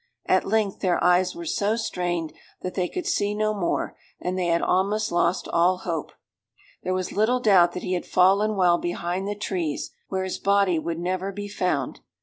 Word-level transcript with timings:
At 0.25 0.47
length 0.47 0.79
their 0.79 1.03
eyes 1.03 1.35
were 1.35 1.45
so 1.45 1.75
strained 1.75 2.33
that 2.63 2.73
they 2.73 2.87
could 2.87 3.05
see 3.05 3.35
no 3.35 3.53
more; 3.53 3.95
and 4.19 4.35
they 4.35 4.47
had 4.47 4.63
almost 4.63 5.11
lost 5.11 5.47
all 5.49 5.77
hope. 5.77 6.11
There 6.81 6.95
was 6.95 7.11
little 7.11 7.39
doubt 7.39 7.73
that 7.73 7.83
he 7.83 7.93
had 7.93 8.07
fallen 8.07 8.55
while 8.55 8.79
behind 8.79 9.27
the 9.27 9.35
trees, 9.35 9.91
where 10.07 10.23
his 10.23 10.39
body 10.39 10.79
would 10.79 10.97
never 10.97 11.31
be 11.31 11.47
found. 11.47 11.99